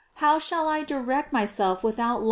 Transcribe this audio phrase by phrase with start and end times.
[0.15, 2.19] How shall I direct myself with out light?"